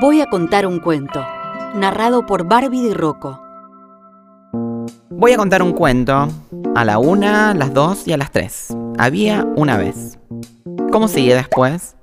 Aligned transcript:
Voy 0.00 0.20
a 0.20 0.26
contar 0.26 0.66
un 0.66 0.80
cuento, 0.80 1.24
narrado 1.74 2.26
por 2.26 2.44
Barbie 2.48 2.82
Di 2.82 2.94
Rocco. 2.94 3.40
Voy 5.10 5.32
a 5.32 5.36
contar 5.36 5.62
un 5.62 5.72
cuento 5.72 6.28
a 6.74 6.84
la 6.84 6.98
una, 6.98 7.54
las 7.54 7.72
dos 7.72 8.06
y 8.08 8.12
a 8.12 8.16
las 8.16 8.32
tres. 8.32 8.76
Había 8.98 9.46
una 9.56 9.76
vez. 9.76 10.18
¿Cómo 10.90 11.06
sigue 11.06 11.34
después? 11.34 11.96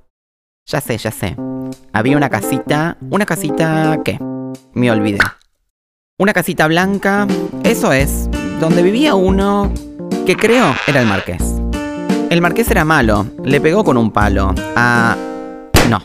Ya 0.65 0.79
sé, 0.79 0.97
ya 0.97 1.11
sé. 1.11 1.35
Había 1.91 2.15
una 2.15 2.29
casita. 2.29 2.97
¿Una 3.09 3.25
casita 3.25 3.99
qué? 4.05 4.19
Me 4.73 4.89
olvidé. 4.89 5.19
Una 6.17 6.33
casita 6.33 6.67
blanca, 6.67 7.27
eso 7.63 7.91
es, 7.91 8.29
donde 8.61 8.83
vivía 8.83 9.15
uno 9.15 9.71
que 10.25 10.37
creo 10.37 10.73
era 10.87 11.01
el 11.01 11.07
marqués. 11.07 11.61
El 12.29 12.41
marqués 12.41 12.71
era 12.71 12.85
malo, 12.85 13.25
le 13.43 13.59
pegó 13.59 13.83
con 13.83 13.97
un 13.97 14.11
palo. 14.11 14.55
Ah, 14.77 15.17
no, 15.89 15.99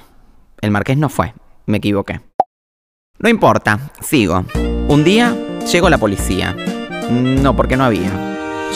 el 0.60 0.70
marqués 0.72 0.96
no 0.96 1.08
fue, 1.08 1.32
me 1.66 1.78
equivoqué. 1.78 2.20
No 3.18 3.28
importa, 3.28 3.90
sigo. 4.00 4.44
Un 4.88 5.04
día 5.04 5.34
llegó 5.72 5.90
la 5.90 5.98
policía. 5.98 6.56
No, 7.10 7.54
porque 7.54 7.76
no 7.76 7.84
había. 7.84 8.10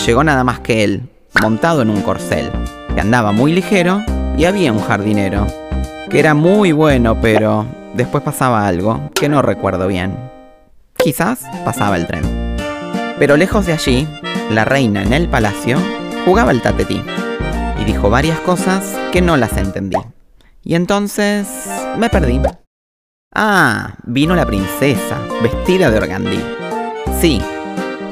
Llegó 0.06 0.24
nada 0.24 0.44
más 0.44 0.60
que 0.60 0.84
él, 0.84 1.08
montado 1.40 1.82
en 1.82 1.90
un 1.90 2.02
corcel, 2.02 2.50
que 2.94 3.00
andaba 3.00 3.32
muy 3.32 3.52
ligero 3.52 4.02
y 4.36 4.44
había 4.44 4.72
un 4.72 4.80
jardinero, 4.80 5.46
que 6.08 6.18
era 6.18 6.34
muy 6.34 6.72
bueno, 6.72 7.20
pero 7.20 7.66
después 7.94 8.22
pasaba 8.22 8.66
algo 8.66 9.10
que 9.14 9.28
no 9.28 9.42
recuerdo 9.42 9.86
bien. 9.86 10.16
Quizás 10.96 11.44
pasaba 11.64 11.96
el 11.96 12.06
tren. 12.06 12.22
Pero 13.18 13.36
lejos 13.36 13.66
de 13.66 13.74
allí, 13.74 14.08
la 14.50 14.64
reina 14.64 15.02
en 15.02 15.12
el 15.12 15.28
palacio 15.28 15.78
jugaba 16.24 16.52
el 16.52 16.62
tatetí 16.62 17.02
y 17.78 17.84
dijo 17.84 18.10
varias 18.10 18.38
cosas 18.40 18.96
que 19.12 19.20
no 19.20 19.36
las 19.36 19.56
entendí. 19.56 19.98
Y 20.62 20.74
entonces 20.74 21.46
me 21.98 22.08
perdí. 22.10 22.40
Ah, 23.32 23.94
vino 24.06 24.34
la 24.34 24.44
princesa, 24.44 25.16
vestida 25.40 25.88
de 25.88 25.98
organdí. 25.98 26.40
Sí, 27.20 27.40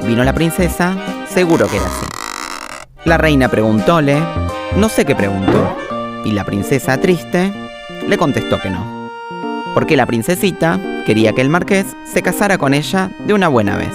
vino 0.07 0.23
la 0.23 0.31
princesa, 0.33 0.95
seguro 1.27 1.67
que 1.67 1.75
era 1.75 1.85
así. 1.87 2.05
La 3.03 3.17
reina 3.17 3.49
preguntóle, 3.49 4.17
no 4.77 4.87
sé 4.87 5.03
qué 5.03 5.15
preguntó, 5.15 5.75
y 6.23 6.31
la 6.31 6.45
princesa 6.45 6.97
triste 7.01 7.51
le 8.07 8.17
contestó 8.17 8.61
que 8.61 8.69
no. 8.69 9.09
Porque 9.73 9.97
la 9.97 10.05
princesita 10.05 10.79
quería 11.05 11.33
que 11.33 11.41
el 11.41 11.49
marqués 11.49 11.85
se 12.05 12.21
casara 12.21 12.57
con 12.57 12.73
ella 12.73 13.11
de 13.27 13.33
una 13.33 13.49
buena 13.49 13.75
vez. 13.75 13.93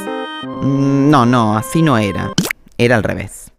Mm, 0.60 1.08
No, 1.08 1.24
no, 1.24 1.56
así 1.56 1.80
no 1.80 1.96
era. 1.96 2.34
Era 2.76 2.96
al 2.96 3.02
revés. 3.02 3.50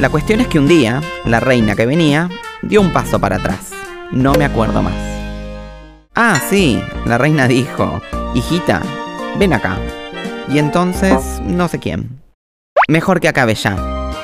La 0.00 0.08
cuestión 0.08 0.40
es 0.40 0.46
que 0.46 0.58
un 0.58 0.68
día, 0.68 1.02
la 1.26 1.40
reina 1.40 1.76
que 1.76 1.84
venía 1.84 2.30
dio 2.62 2.80
un 2.80 2.94
paso 2.94 3.18
para 3.18 3.36
atrás. 3.36 3.72
No 4.10 4.32
me 4.34 4.46
acuerdo 4.46 4.82
más. 4.82 5.05
Ah, 6.18 6.40
sí, 6.48 6.82
la 7.04 7.18
reina 7.18 7.46
dijo, 7.46 8.00
hijita, 8.34 8.80
ven 9.38 9.52
acá. 9.52 9.76
Y 10.48 10.58
entonces, 10.58 11.42
no 11.44 11.68
sé 11.68 11.78
quién. 11.78 12.22
Mejor 12.88 13.20
que 13.20 13.28
acabe 13.28 13.54
ya. 13.54 13.76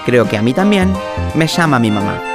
Creo 0.06 0.26
que 0.26 0.38
a 0.38 0.42
mí 0.42 0.54
también 0.54 0.90
me 1.34 1.46
llama 1.46 1.78
mi 1.78 1.90
mamá. 1.90 2.31